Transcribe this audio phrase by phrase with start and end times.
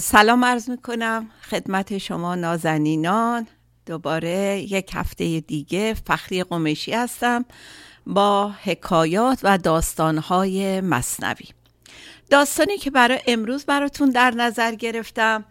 [0.00, 3.46] سلام عرض می‌کنم خدمت شما نازنینان.
[3.86, 7.44] دوباره یک هفته دیگه فخری قمشی هستم
[8.06, 11.46] با حکایات و داستانهای مصنوی.
[12.30, 15.44] داستانی که برای امروز براتون در نظر گرفتم.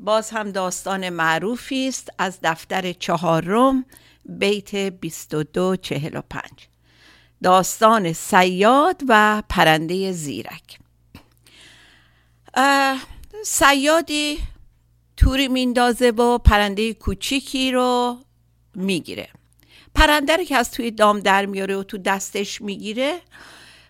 [0.00, 3.84] باز هم داستان معروفی است از دفتر چهارم
[4.24, 6.42] بیت 2245
[7.42, 10.78] داستان سیاد و پرنده زیرک.
[13.44, 14.38] سیادی
[15.16, 18.18] توری میندازه و پرنده کوچیکی رو
[18.74, 19.28] می‌گیره.
[19.94, 23.20] پرنده رو که از توی دام در میاره و تو دستش می‌گیره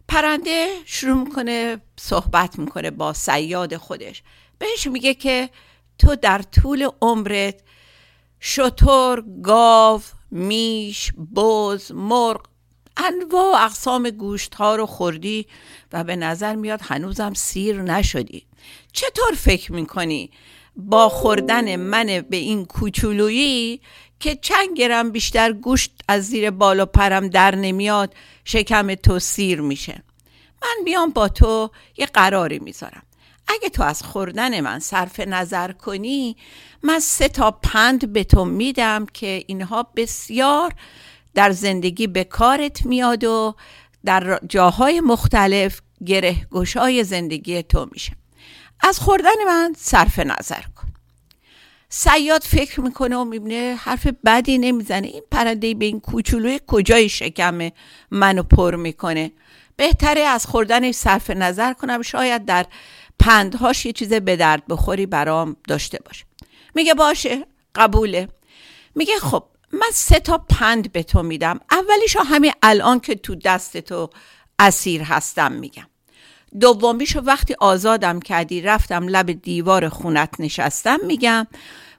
[0.09, 4.23] پرنده شروع می‌کنه صحبت می‌کنه با سیاد خودش.
[4.59, 5.51] بهش میگه که
[5.99, 7.61] تو در طول عمرت
[8.41, 12.47] شطور، گاو، میش، بز، مرغ
[12.97, 15.47] انواع اقسام گوشت ها رو خوردی
[15.93, 18.47] و به نظر میاد هنوزم سیر نشدی.
[18.93, 20.31] چطور فکر می‌کنی؟
[20.77, 23.81] با خوردن من به این کوچولویی
[24.21, 28.15] که چند گرم بیشتر گوشت از زیر بالا پرم در نمیاد
[28.45, 30.03] شکم تو سیر میشه.
[30.63, 33.03] من بیام با تو یه قراری می‌ذارم.
[33.49, 36.37] اگه تو از خوردن من صرف نظر کنی
[36.83, 40.75] من سه تا پند به تو میدم که اینها بسیار
[41.35, 43.55] در زندگی به کارت میاد و
[44.05, 48.13] در جاهای مختلف گره گشای زندگی تو میشه.
[48.81, 50.87] از خوردن من صرف نظر کن.
[51.89, 55.07] سیاد فکر می‌کنه و می‌بینه حرف بدی نمی‌زنه.
[55.07, 57.71] این پرنده به این کوچولوی کجای شکم
[58.11, 59.33] منو پر می‌کنه.
[59.77, 62.03] بهتره از خوردنش صرف نظر کنم.
[62.03, 62.67] شاید در
[63.19, 66.25] پندهاش یه چیز به درد بخوری برام داشته باشه.
[66.75, 68.29] میگه باشه قبوله.
[68.95, 71.61] میگه خب من سه تا پند به تو میدم.
[71.71, 74.11] اولیشو همین الان که تو دست تو
[74.59, 75.87] اسیر هستم میگم.
[76.61, 81.47] دومیشو وقتی آزادم کردی رفتم لب دیوار خونت نشستم میگم.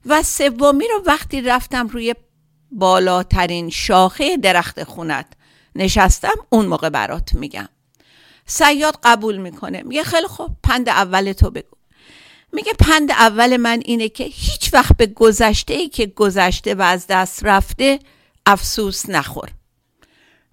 [0.06, 2.16] و سومی رو وقتی رفتم روی
[2.72, 5.26] بالاترین شاخه درخت خونت
[5.76, 7.70] نشستم اون موقع برات میگم.
[8.46, 9.84] سیاد قبول می‌کنه.
[9.84, 11.78] میگه خیلی خوب پند اول تو بگو.
[12.54, 17.08] میگه پند اول من اینه که هیچ وقت به گذشته ای که گذشته و از
[17.08, 18.00] دست رفته
[18.46, 19.50] افسوس نخور.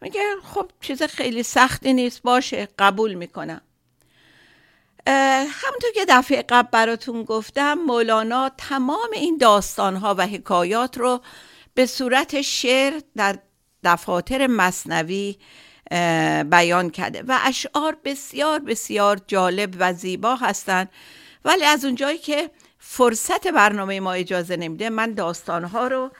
[0.01, 3.61] میگه خب چیز خیلی سختی نیست باشه قبول می‌کنم.
[5.07, 11.21] همونطور که دفعه قبل براتون گفتم مولانا تمام این داستانها و حکایات رو
[11.75, 13.39] به صورت شعر در
[13.85, 15.37] دفاتر مصنوی
[16.51, 20.91] بیان کرده و اشعار بسیار بسیار جالب و زیبا هستند.
[21.45, 26.11] ولی از اونجایی که فرصت برنامه ما اجازه نمیده من داستانها رو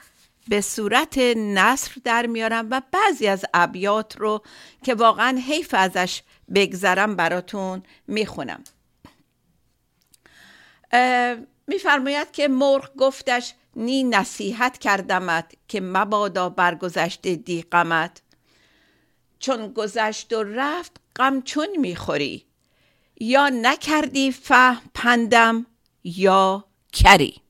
[0.47, 4.41] به صورت نصر در میارم و بعضی از ابیات رو
[4.83, 6.21] که واقعا حیف ازش
[6.55, 8.63] بگذرم براتون می‌خونم.
[11.67, 18.21] میفرماید که مرغ گفتش نی نصیحت کردمت که مبادا برگذشته دی غمت.
[19.39, 22.45] چون گذشت و رفت غم چون می‌خوری؟
[23.19, 25.65] یا نکردی فهم پندم
[26.03, 27.41] یا کری؟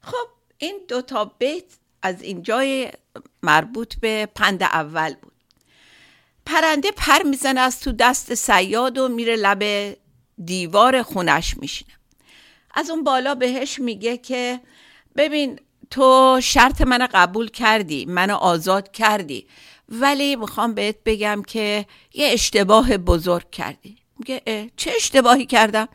[0.00, 1.64] خب این دو تا بیت
[2.02, 2.92] از اینجای
[3.42, 5.32] مربوط به پند اول بود.
[6.46, 9.96] پرنده پر می‌زنه از تو دست سیاد و میره لب
[10.44, 11.95] دیوار خونش میشینه.
[12.76, 14.60] از اون بالا بهش میگه که
[15.16, 15.60] ببین
[15.90, 19.46] تو شرط من قبول کردی منو آزاد کردی
[19.88, 23.96] ولی می‌خوام بهت بگم که یه اشتباه بزرگ کردی.
[24.18, 25.88] میگه چه اشتباهی کردم؟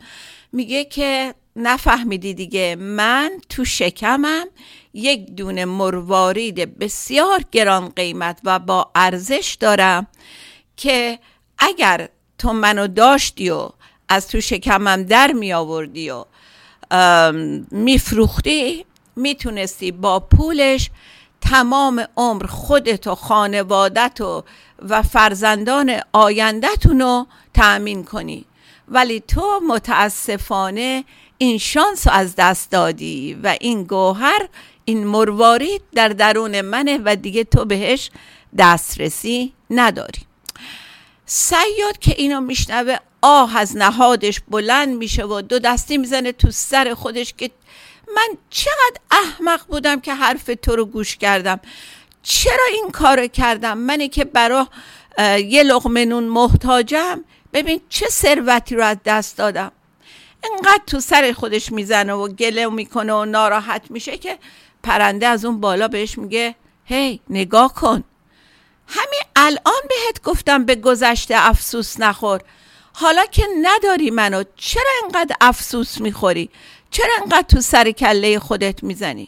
[0.51, 4.45] میگه که نفهمیدی دیگه من تو شکمم
[4.93, 10.07] یک دونه مروارید بسیار گران قیمت و با ارزش دارم
[10.77, 11.19] که
[11.57, 13.69] اگر تو منو داشتی و
[14.09, 16.25] از تو شکمم در می آوردی و
[17.72, 18.85] میفروختی
[19.16, 20.90] می‌تونستی با پولش
[21.41, 24.43] تمام عمر خودت و خانوادت و
[24.90, 28.46] و فرزندان آیندهتون رو تأمین کنی.
[28.88, 31.03] ولی تو متاسفانه
[31.38, 34.47] این شانس از دست دادی و این گوهر
[34.85, 38.11] این مروارید در درون منه و دیگه تو بهش
[38.58, 40.22] دسترسی نداری.
[41.26, 46.94] سیاد که اینو میشنوه آه از نهادش بلند میشه و دو دستی می‌زنه تو سر
[46.94, 47.52] خودش که
[48.16, 51.59] من چقدر احمق بودم که حرف تو رو گوش کردم.
[52.23, 54.68] چرا این کار کردم؟ منی که برا
[55.38, 57.23] یه لغمه نون محتاجم.
[57.53, 59.72] ببین چه ثروتی رو از دست دادم.
[60.44, 64.38] انقدر تو سر خودش می‌زنه و گله می‌کنه و ناراحت میشه که
[64.84, 68.03] پرنده از اون بالا بهش میگه هی نگاه کن.
[68.88, 72.41] همین الان بهت گفتم به گذشته افسوس نخور.
[73.01, 76.49] حالا که نداری منو چرا انقدر افسوس می‌خوری؟
[76.91, 79.27] چرا انقدر تو سر کله خودت می‌زنی؟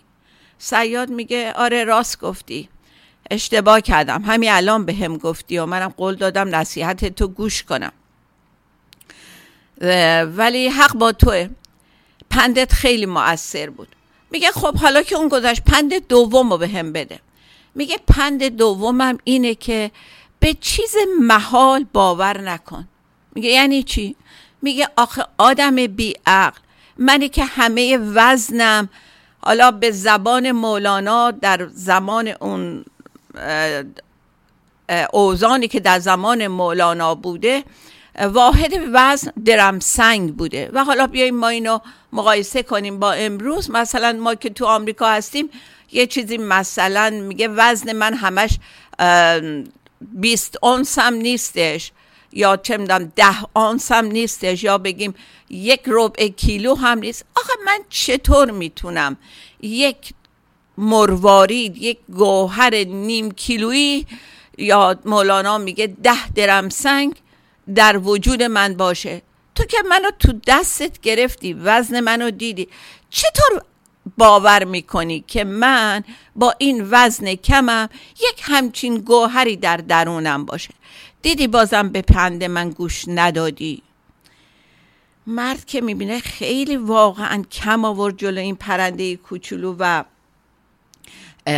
[0.58, 2.70] سیاد میگه آره راست گفتی.
[3.32, 4.22] اشتباه کردم.
[4.22, 7.92] همین الان به هم گفتی و منم قول دادم نصیحت تو گوش کنم.
[10.38, 11.50] ولی حق با توه.
[12.30, 13.88] پندت خیلی مؤثر بود.
[14.32, 17.20] میگه خب حالا که اون گذشت پند دوم رو به هم بده.
[17.76, 19.92] میگه پند دومم اینه که
[20.40, 22.88] به چیز محال باور نکن.
[23.36, 24.16] میگه یعنی چی؟
[24.62, 26.60] میگه آخه آدم بیعقل
[26.98, 28.90] منی که همه وزنم
[29.40, 32.86] حالا به زبان مولانا در زمان اون
[35.14, 37.64] اوزانی که در زمان مولانا بوده
[38.20, 40.70] واحد وزن درم سنگ بوده.
[40.74, 41.80] و حالا بیاییم ما اینو
[42.14, 43.72] مقایسه کنیم با امروز.
[43.72, 45.50] مثلا ما که تو آمریکا هستیم
[45.92, 48.60] یه چیزی مثلا میگه وزن من همش
[50.02, 51.92] 20 اونس هم نیستش.
[52.36, 55.14] یا چه می‌دونم ده آنس هم نیستش یا بگیم
[55.50, 57.26] یک ربع کیلو هم نیست.
[57.36, 59.18] آخه من چطور می‌تونم
[59.62, 60.14] یک
[60.78, 64.06] مروارید یک گوهر نیم کیلویی
[64.58, 67.16] یا مولانا میگه ده درم سنگ
[67.76, 69.22] در وجود من باشه؟
[69.56, 72.68] تو که منو تو دستت گرفتی وزن منو دیدی.
[73.10, 73.62] چطور
[74.18, 76.04] باور می‌کنی که من
[76.36, 80.70] با این وزن کمم یک همچین گوهری در درونم باشه؟
[81.24, 83.84] دیدی بازم به پند من گوش ندادی؟
[85.28, 90.04] مرد که می‌بینه خیلی واقعا کم آورد جلو این پرنده کوچولو و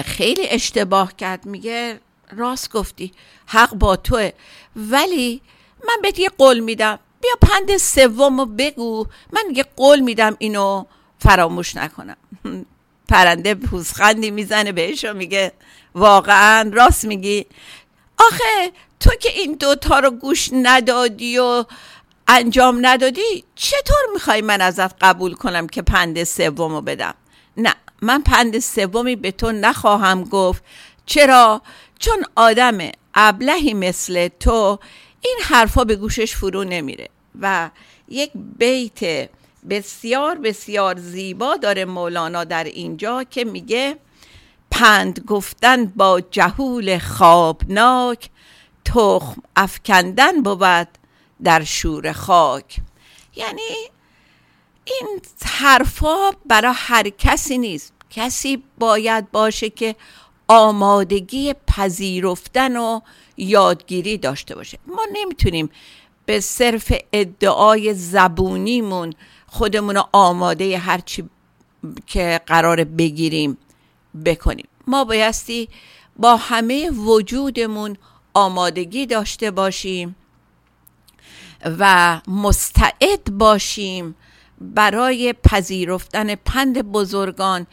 [0.06, 1.45] خیلی اشتباه کرد.
[1.45, 2.00] میگه
[2.31, 3.12] راست گفتی
[3.45, 4.31] حق با توه.
[4.75, 5.41] ولی
[5.88, 7.00] من بهت یه قول میدم.
[7.21, 9.06] بیا پند سوم بگو.
[9.33, 10.85] من یه قول میدم اینو
[11.19, 12.17] فراموش نکنم.
[13.09, 15.51] پرنده پوزخندی می‌زنه بهش و میگه
[15.95, 17.45] واقعا راست میگی.
[18.17, 21.65] آخه تو که این دوتا رو گوش ندادی و
[22.27, 27.13] انجام ندادی چطور می‌خوای من ازت قبول کنم که پند سوم رو بدم؟
[27.57, 30.63] نه من پند سومی به تو نخواهم گفت.
[31.06, 31.62] چرا؟
[32.00, 32.77] چون آدم
[33.13, 34.80] ابلهی مثل تو
[35.21, 37.09] این حرفا به گوشش فرو نمیره
[37.41, 37.69] و
[38.09, 39.30] یک بیت
[39.69, 43.98] بسیار بسیار زیبا داره مولانا در اینجا که میگه
[44.71, 48.30] پند گفتن با جهول خوابناک
[48.86, 50.88] تخم افکندن بود
[51.44, 52.78] در شور خاک.
[53.36, 53.62] یعنی
[54.86, 57.94] این حرفا برای هر کسی نیست.
[58.10, 59.96] کسی باید باشه که
[60.48, 63.00] آمادگی پذیرفتن و
[63.38, 64.80] یادگیری داشته باشه.
[64.88, 65.70] ما نمی‌تونیم
[66.26, 69.14] به صرف ادعای زبونیمون
[69.48, 71.30] خودمون رو آماده هرچی
[72.08, 73.58] که قرار بگیریم
[74.26, 74.68] بکنیم.
[74.88, 75.70] ما بایستی
[76.18, 77.98] با همه وجودمون
[78.36, 80.16] آمادگی داشته باشیم
[81.80, 84.16] و مستعد باشیم
[84.62, 87.68] برای پذیرفتن پند بزرگان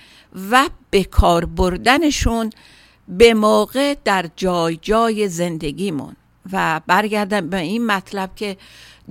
[0.50, 2.50] و به کار بردنشون
[3.08, 6.16] به موقع در جای جای زندگیمون.
[6.52, 8.56] و برگردم به این مطلب که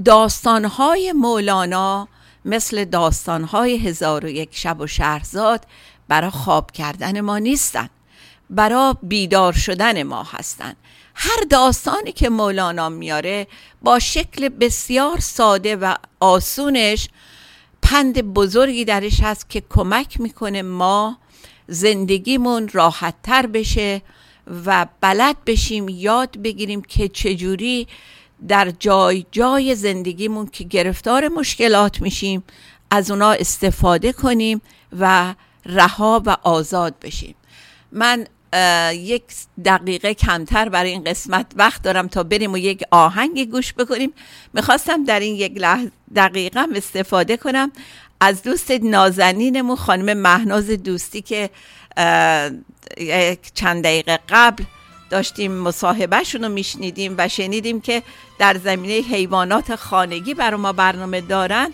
[0.05, 2.07] داستانهای مولانا
[2.45, 5.65] مثل داستانهای هزار و یک شب و شهرزاد
[6.07, 7.89] برای خواب کردن ما نیستن.
[8.51, 10.75] برای بیدار شدن ما هستند
[11.15, 13.47] هر داستانی که مولانا میاره
[13.81, 17.09] با شکل بسیار ساده و آسونش
[17.81, 21.17] پند بزرگی درش هست که کمک می‌کنه ما
[21.67, 24.01] زندگیمون راحت تر بشه
[24.65, 27.87] و بلد بشیم یاد بگیریم که چجوری
[28.47, 32.43] در جای جای زندگیمون که گرفتار مشکلات میشیم
[32.89, 34.61] از اونا استفاده کنیم
[34.99, 37.35] و رها و آزاد بشیم.
[37.91, 38.27] من
[38.93, 39.23] یک
[39.65, 44.13] دقیقه کمتر برای این قسمت وقت دارم تا بریم و یک آهنگ گوش بکنیم.
[44.53, 45.61] می‌خواستم در این یک
[46.15, 47.71] دقیقه استفاده کنم
[48.19, 51.49] از دوست نازنینمون خانم مهناز دوستی که
[53.53, 54.63] چند دقیقه قبل
[55.09, 58.03] داشتیم مصاحبهشون رو میشنیدیم و شنیدیم که
[58.39, 61.71] در زمینه حیوانات خانگی برای ما برنامه دارن.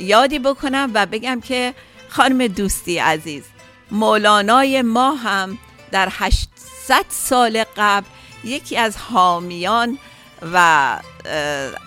[0.00, 1.74] یادی بکنم و بگم که
[2.08, 3.42] خانم دوستی عزیز
[3.90, 5.58] مولانای ما هم
[5.90, 8.06] در 800 سال قبل
[8.44, 9.98] یکی از حامیان
[10.52, 10.98] و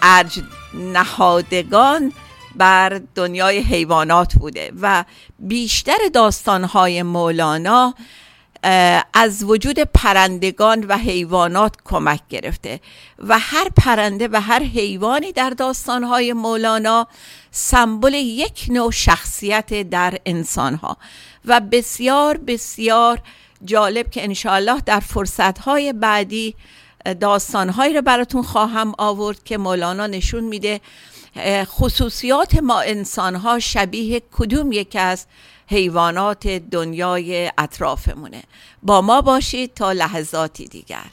[0.01, 0.39] ارج
[0.73, 2.13] نهادگان
[2.55, 5.05] بر دنیای حیوانات بوده و
[5.39, 7.93] بیشتر داستانهای مولانا
[9.13, 12.79] از وجود پرندگان و حیوانات کمک گرفته
[13.19, 17.07] و هر پرنده و هر حیوانی در داستانهای مولانا
[17.51, 20.97] سمبل یک نوع شخصیت در انسانها.
[21.45, 23.21] و بسیار بسیار
[23.65, 26.55] جالب که انشاءالله در فرصتهای بعدی
[27.19, 30.81] داستانهایی رو براتون خواهم آورد که مولانا نشون میده
[31.65, 35.25] خصوصیات ما انسانها شبیه کدوم یک از
[35.67, 38.43] حیوانات دنیای اطرافمونه.
[38.83, 41.09] با ما باشید تا لحظاتی دیگر.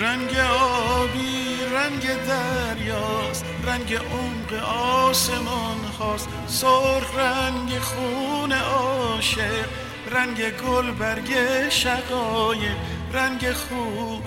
[0.00, 6.28] رنگ آبی رنگ دریاست رنگ عمق آسمان هاست.
[6.46, 9.68] سرخ رنگ خون عاشق
[10.12, 11.30] رنگ گل برگ
[11.68, 12.76] شقایق
[13.12, 14.22] رنگ خوب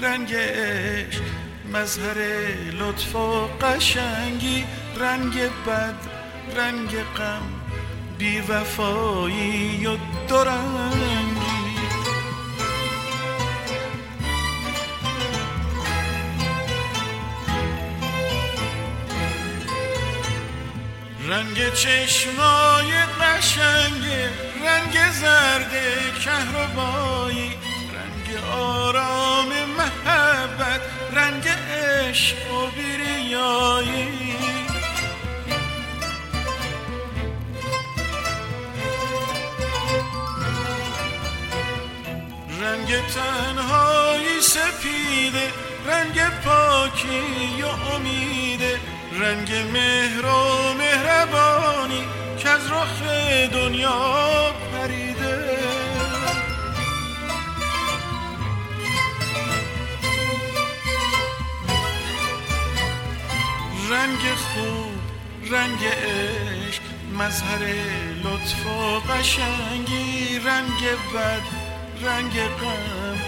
[0.00, 1.22] رنگ عشق.
[1.72, 2.18] مظهر
[2.72, 4.64] لطف و قشنگی
[4.96, 5.98] رنگ بد
[6.56, 7.42] رنگ غم.
[8.18, 9.96] بی وفایی و
[10.28, 11.31] درنگی
[21.32, 24.04] رنگ چشمای قشنگ
[24.64, 25.72] رنگ زرد
[26.24, 27.50] کهربایی
[27.94, 29.48] رنگ آرام
[29.78, 30.80] محبت
[31.12, 34.08] رنگ عشق و بیریایی.
[42.62, 45.50] رنگ تنهایی سپیده
[45.86, 48.61] رنگ پاکی و امیده.
[49.22, 52.04] رنگ مهر و مهربانی
[52.38, 53.02] که از رخ
[53.52, 55.58] دنیا پریده.
[63.90, 65.00] رنگ خوب
[65.52, 66.82] رنگ عشق
[67.18, 67.60] مظهر
[68.24, 70.80] لطف و قشنگی رنگ
[71.14, 71.42] بد
[72.06, 73.18] رنگ غم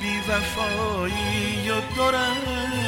[0.00, 2.83] بی وفایی و دورنگی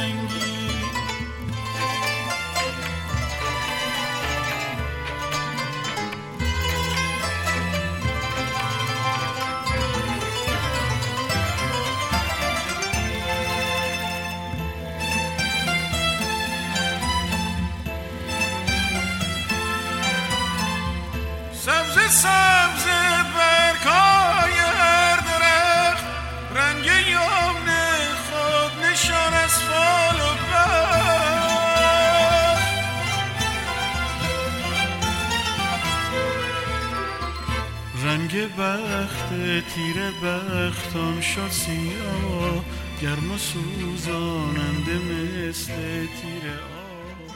[39.27, 42.63] بخت تیر بختان شد سیاه
[43.01, 45.73] گرم و سوزاننده مثل
[46.21, 47.27] تیر آه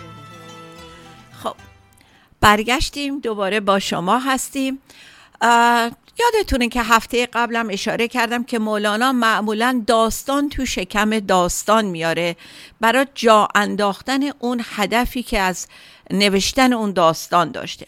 [1.31, 1.55] خب
[2.41, 4.79] برگشتیم دوباره با شما هستیم.
[6.19, 12.35] یادتونه که هفته قبلم اشاره کردم که مولانا معمولا داستان تو شکم داستان میاره.
[12.81, 15.67] برای جا انداختن اون هدفی که از
[16.11, 17.85] نوشتن اون داستان داشته.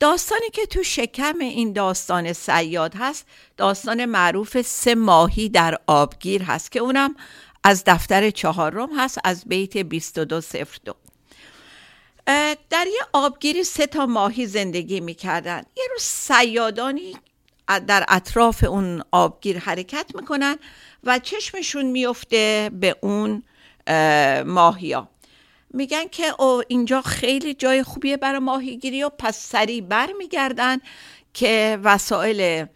[0.00, 6.72] داستانی که تو شکم این داستان سیاد هست داستان معروف سه ماهی در آبگیر هست
[6.72, 7.14] که اونم
[7.64, 10.94] از دفتر چهارم هست از بیت 2202
[12.70, 15.62] در یه آبگیری سه تا ماهی زندگی می‌کردن.
[15.76, 17.16] یه روز سیادانی
[17.86, 20.56] در اطراف اون آبگیر حرکت می‌کنن
[21.04, 23.42] و چشمشون میفته به اون
[24.46, 25.08] ماهیا.
[25.76, 30.78] میگن که او اینجا خیلی جای خوبیه برای ماهیگیری و پس سریع بر میگردن
[31.34, 32.66] که وسایل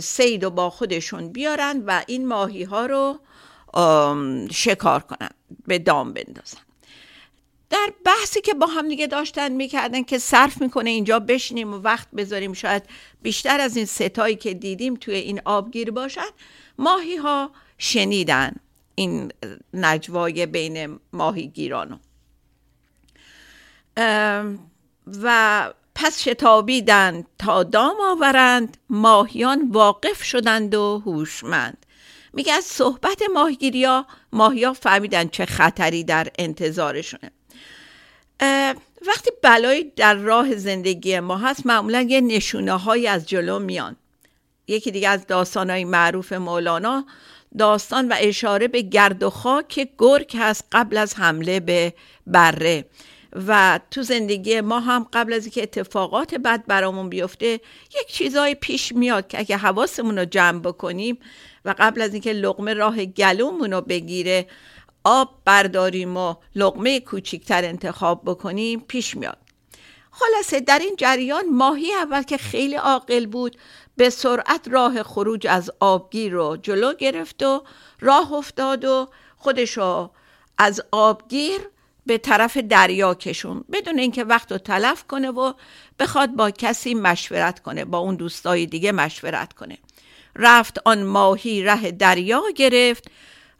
[0.00, 3.20] سید و با خودشون بیارن و این ماهی ها رو
[4.50, 5.30] شکار کنن
[5.66, 6.58] به دام بندازن.
[7.70, 12.08] در بحثی که با هم دیگه داشتن می‌کردن که صرف می‌کنه اینجا بشینیم و وقت
[12.10, 12.82] بذاریم شاید
[13.22, 16.30] بیشتر از این ستایی که دیدیم توی این آبگیر باشن
[16.78, 18.52] ماهی ها شنیدن
[18.94, 19.32] این
[19.74, 21.96] نجوای بین ماهیگیرانو
[25.22, 31.86] و پس شتابیدند تا دام آورند ماهیان واقف شدند و هوشمند.
[32.32, 37.30] میگه از صحبت ماهگیری ها ماهیا فهمیدن چه خطری در انتظارشونه.
[39.06, 43.96] وقتی بلایی در راه زندگی ما هست معمولا یه نشونه های از جلو میان.
[44.68, 47.04] یکی دیگه از داستان های معروف مولانا
[47.58, 51.94] داستان و اشاره به گرد و خاک گرگ هست قبل از حمله به
[52.26, 52.84] بره.
[53.32, 57.52] و تو زندگی ما هم قبل از اینکه اتفاقات بد برامون بیفته
[58.00, 61.18] یک چیزای پیش میاد که اگه حواسمون رو جمع بکنیم
[61.64, 64.46] و قبل از اینکه لقمه راه گلومون رو بگیره
[65.04, 69.38] آب برداریم و لقمه کوچیکتر انتخاب بکنیم پیش میاد.
[70.10, 73.56] خلاصه در این جریان ماهی اول که خیلی عاقل بود
[73.96, 77.62] به سرعت راه خروج از آبگیر رو جلو گرفت و
[78.00, 80.10] راه افتاد و خودشو
[80.58, 81.60] از آبگیر
[82.06, 85.52] به طرف دریا کشون بدون اینکه وقت رو تلف کنه و
[85.98, 89.78] بخواد با کسی مشورت کنه با اون دوستای دیگه مشورت کنه.
[90.36, 93.10] رفت آن ماهی ره دریا گرفت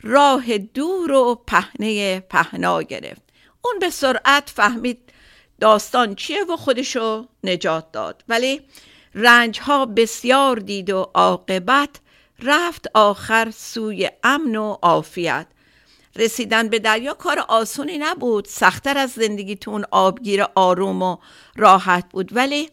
[0.03, 3.23] راه دور و پهنه پهنا گرفت.
[3.63, 4.99] اون به سرعت فهمید
[5.61, 8.25] داستان چیه و خودشو نجات داد.
[8.29, 8.61] ولی
[9.15, 12.01] رنج ها بسیار دید و عاقبت
[12.43, 15.47] رفت آخر سوی امن و عافیت.
[16.21, 18.47] رسیدن به دریا کار آسونی نبود.
[18.47, 21.17] سختتر از زندگیتون آبگیر آروم و
[21.57, 22.37] راحت بود.
[22.37, 22.71] ولی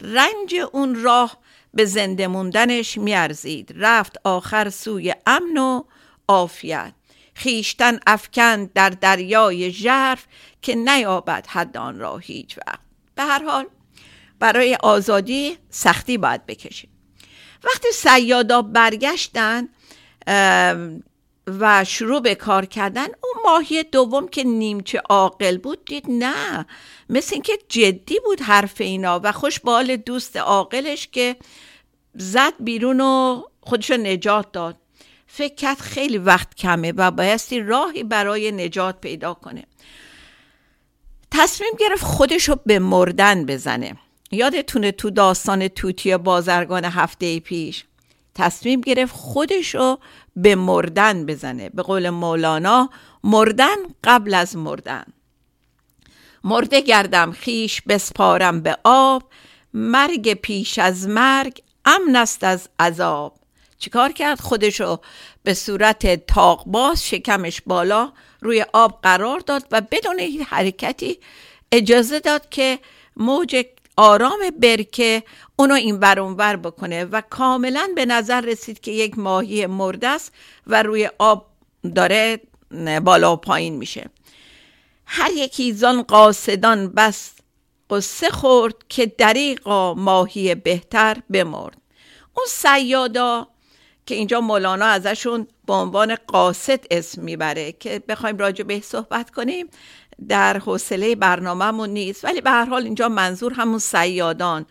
[0.00, 1.38] رنج اون راه
[1.74, 3.74] به زنده موندنش میارزید.
[3.76, 5.82] رفت آخر سوی امن و
[6.28, 6.92] عافیت.
[7.34, 10.26] خیشتن افکند در دریای ژرف
[10.62, 12.80] که نیابد حد آن را هیچ وقت.
[13.14, 13.66] به هر حال
[14.38, 16.90] برای آزادی سختی باید بکشید
[17.64, 19.68] وقتی سیادا برگشتن
[21.46, 26.66] و شروع به کار کردن اون ماهی دوم که نیمچه عاقل بود دید نه.
[27.10, 31.36] مثل اینکه جدی بود حرف اینا و خوش بال دوست عاقلش که
[32.14, 34.76] زد بیرون و خودشو نجات داد.
[35.26, 39.64] فکر کرد خیلی وقت کمه و بایستی راهی برای نجات پیدا کنه.
[41.30, 43.96] تصمیم گرفت خودشو به مردن بزنه.
[44.30, 47.84] یادتونه تو داستان توتی بازرگان هفته پیش؟
[48.34, 49.98] تصمیم گرفت خودشو
[50.36, 51.68] به مردن بزنه.
[51.68, 52.90] به قول مولانا
[53.24, 55.04] مردن قبل از مردن.
[56.44, 59.22] مرده گردم خیش بسپارم به آب.
[59.74, 63.36] مرگ پیش از مرگ امن است از عذاب.
[63.78, 65.00] چیکار کرد خودشو
[65.42, 71.18] به صورت تاقباز شکمش بالا روی آب قرار داد و بدون هیچ حرکتی
[71.72, 72.78] اجازه داد که
[73.16, 73.64] موج
[73.96, 75.22] آرام برکه
[75.56, 80.32] اونو این ور بکنه و کاملا به نظر رسید که یک ماهی مرده است
[80.66, 81.46] و روی آب
[81.94, 82.40] داره
[83.04, 84.10] بالا و پایین میشه.
[85.06, 87.30] هر یکی زان قاصدان بس
[87.90, 91.76] قصه خورد که دریقا ماهی بهتر بمرد.
[92.36, 93.48] اون سیادا
[94.06, 99.66] که اینجا مولانا ازشون به عنوان قاصد اسم می‌بره که بخوایم راجع به صحبت کنیم
[100.28, 102.24] در حوصله برنامهمون نیست.
[102.24, 104.66] ولی به هر حال اینجا منظور همون سیادان.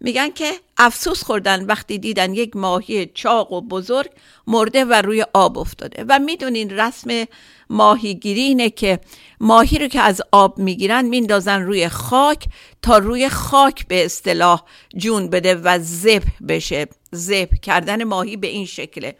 [0.00, 4.10] میگن که افسوس خوردن وقتی دیدن یک ماهی چاق و بزرگ
[4.46, 6.04] مرده و روی آب افتاده.
[6.08, 7.24] و می‌دونین رسم
[7.70, 9.00] ماهیگیری اینه که
[9.40, 12.44] ماهی رو که از آب می‌گیرن میندازن روی خاک
[12.82, 14.62] تا روی خاک به اصطلاح
[14.96, 16.86] جون بده و زب بشه.
[17.12, 19.16] زب کردن ماهی به این شکله.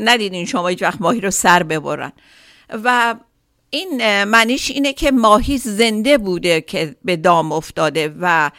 [0.00, 2.12] ندیدین شما هیچ وقت ماهی رو سر ببرن.
[2.84, 3.14] و
[3.70, 8.50] این معنیش اینه که ماهی زنده بوده که به دام افتاده و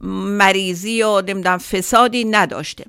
[0.00, 2.84] مریضی و نمی‌دونم فسادی نداشته.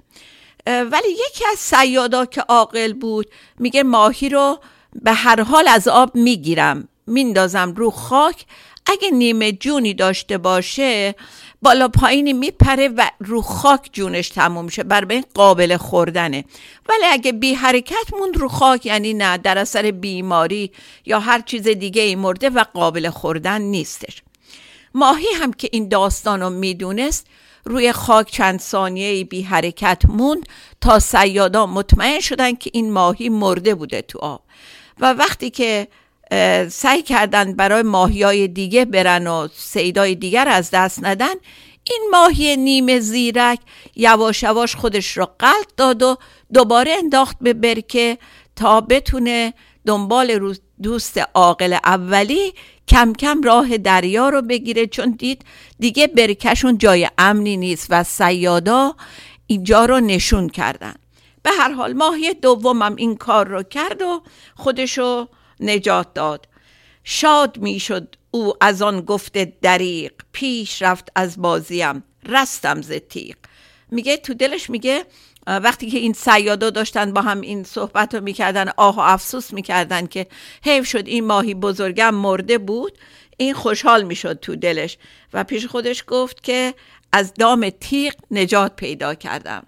[0.68, 4.60] ولی یکی از سیادا که عاقل بود میگه ماهی رو
[5.02, 6.88] به هر حال از آب می‌گیرم.
[7.08, 8.46] میندازم رو خاک.
[8.86, 11.16] اگه نیمه جونی داشته باشه
[11.62, 14.84] بالا پایینی میپره و رو خاک جونش تموم میشه.
[14.84, 16.46] بر این قابل خوردنه.
[16.90, 20.72] ولی اگه بی حرکت موند رو خاک یعنی نه در اثر بیماری
[21.06, 24.22] یا هر چیز دیگه ای مرده و قابل خوردن نیستش.
[24.94, 27.28] ماهی هم که این داستان رو می‌دونست
[27.66, 30.46] روی خاک چند ثانیه بی حرکت موند
[30.82, 34.42] تا سیادا مطمئن شدن که این ماهی مرده بوده تو آب.
[35.00, 35.88] و وقتی که
[36.70, 41.34] سعی کردن برای ماهی های دیگه برن و سیدای دیگر از دست ندن
[41.84, 43.60] این ماهی نیمه زیرک
[43.96, 46.18] یواش یواش خودش را قلط داد و
[46.54, 48.18] دوباره انداخت به برکه
[48.56, 49.54] تا بتونه
[49.86, 52.54] دنبال دوست عاقل اولی
[52.88, 55.46] کم کم راه دریا رو بگیره چون دید
[55.80, 58.96] دیگه برکشون جای امنی نیست و سیادا
[59.48, 60.96] اینجا رو نشون کردن.
[61.44, 64.22] به هر حال ماهی دومم این کار رو کرد و
[64.56, 65.28] خودشو
[65.60, 66.48] نجات داد.
[67.04, 73.36] شاد می‌شد او از آن گفته دریق پیش رفت از بازیم رستم ز تیغ.
[73.92, 75.06] میگه تو دلش میگه
[75.48, 80.08] وقتی که این سیادا داشتن با هم این صحبت رو می‌کردن آه و افسوس می‌کردن
[80.08, 80.28] که
[80.64, 82.98] حیف شد این ماهی بزرگم مرده بود
[83.38, 84.98] این خوشحال می‌شد تو دلش.
[85.34, 86.74] و پیش خودش گفت که
[87.12, 89.64] از دام تیغ نجات پیدا کردم.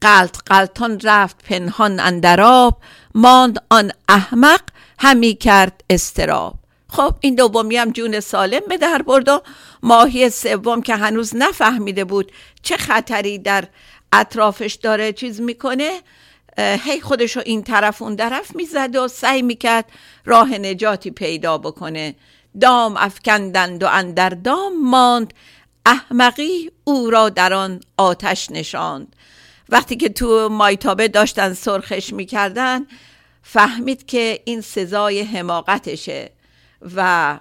[0.00, 2.80] قلط قلطان رفت پنهان اندراب
[3.14, 4.60] ماند آن احمق
[4.98, 6.54] همی کرد استراب
[6.88, 9.42] خب این دومی هم جون سالم به در برد و
[9.82, 12.32] ماهی سوم که هنوز نفهمیده بود
[12.62, 13.64] چه خطری در
[14.12, 16.00] اطرافش داره چیز می‌کنه
[16.58, 19.84] هی خودش رو این طرف اون طرف می‌زد و سعی می‌کرد
[20.24, 22.14] راه نجاتی پیدا بکنه.
[22.60, 25.34] دام افکندند و اندر دام ماند.
[25.86, 29.16] احمقی او را در آن آتش نشاند.
[29.68, 32.86] وقتی که تو مایتابه داشتن سرخش می‌کردن
[33.42, 36.30] فهمید که این سزای حماقتشه.
[36.94, 37.38] و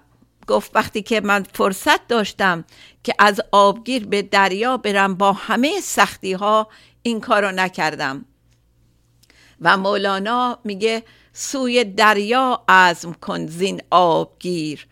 [0.47, 2.65] گفت وقتی که من فرصت داشتم
[3.03, 6.67] که از آبگیر به دریا برم با همه سختی ها
[7.01, 8.25] این کارو نکردم.
[9.61, 14.87] و مولانا میگه سوی دریا عزم کن زین آبگیر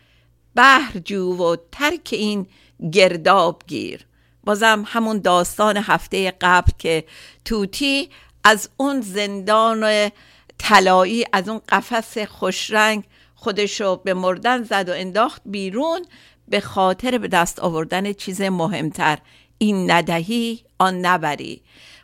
[0.55, 2.47] بحر جو و ترک این
[2.91, 4.05] گرداب گیر
[4.43, 7.03] بازم همون داستان هفته قبل که
[7.45, 8.09] توتی
[8.43, 10.11] از اون زندان
[10.57, 13.03] طلایی از اون قفس خوشرنگ
[13.35, 16.05] خودشو به مردن زد و انداخت بیرون
[16.47, 19.17] به خاطر به دست آوردن چیز مهمتر.
[19.57, 21.61] این ندهی آن نبری.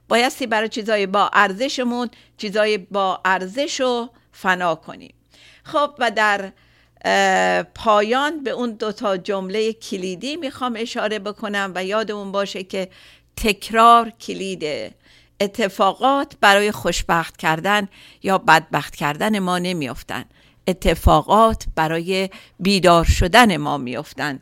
[0.08, 5.14] بایستی برای چیزای با ارزشمون چیزای با ارزش رو فنا کنیم.
[5.64, 6.52] خب و در
[7.76, 12.90] پایان به اون دوتا جمله کلیدی می‌خوام اشاره بکنم و یادمون باشه که
[13.38, 14.92] تکرار کلیده
[15.40, 17.88] اتفاقات برای خوشبخت کردن
[18.24, 20.26] یا بدبخت کردن ما نمیافتن.
[20.68, 24.40] اتفاقات برای بیدار شدن ما میافتن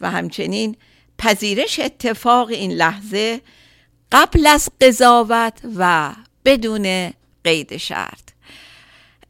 [0.00, 0.76] و همچنین
[1.18, 3.40] پذیرش اتفاق این لحظه
[4.12, 6.12] قبل از قضاوت و
[6.44, 7.12] بدون
[7.44, 8.22] قید شرط.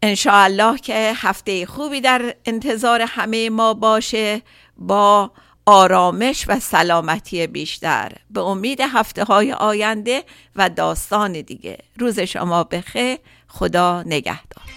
[0.02, 4.42] انشاءالله که هفته خوبی در انتظار همه ما باشه
[4.78, 5.30] با
[5.66, 8.12] آرامش و سلامتی بیشتر.
[8.30, 10.24] به امید هفته های آینده
[10.56, 11.78] و داستان دیگه.
[11.98, 13.18] روز شما بخیر.
[13.48, 14.71] خدا نگهدار.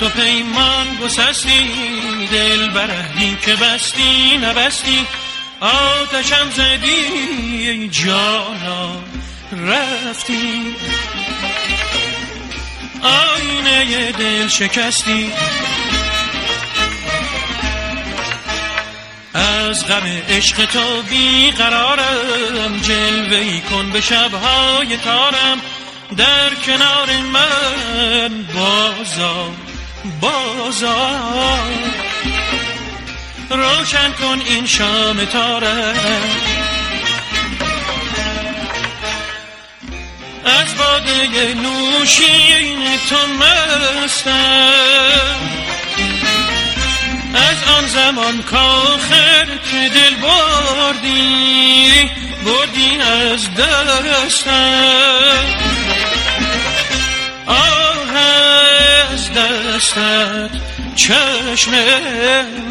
[0.00, 1.70] تو پیمان گسستی
[2.32, 5.06] دل برهی که بستی نبستی.
[5.60, 9.02] آتشم زدی ای جانا
[9.52, 10.76] رفتی.
[13.02, 15.32] آینه دل شکستی.
[19.34, 25.60] از غم عشق تو بیقرارم جلوه کن به شبهای تارم.
[26.16, 29.65] در کنار من بازا
[30.20, 31.58] بازا
[33.50, 35.94] روشن کن این شام تاره.
[40.44, 44.30] از باده نوشین تو مستم.
[47.34, 52.10] از آن زمان کاخر که دل بردی
[52.44, 54.56] بردی از دستم.
[57.46, 58.65] آه از
[59.36, 60.50] دستت
[60.94, 61.72] چشم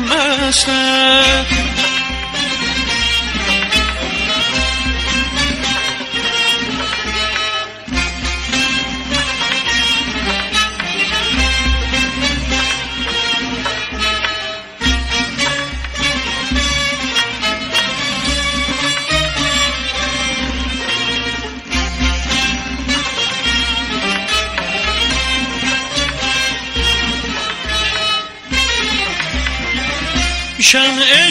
[0.09, 1.45] مستم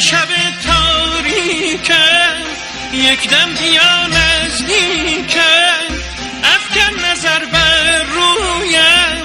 [0.01, 0.29] شب
[0.67, 2.37] تاریکم
[2.93, 5.85] یک دم بیا نزدیکم
[6.45, 9.25] افکن نظر بر رویم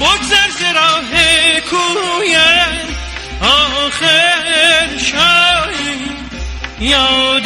[0.00, 0.64] بگذر ز
[1.70, 2.94] کویم.
[3.40, 6.10] آخر شایی
[6.80, 7.43] یاد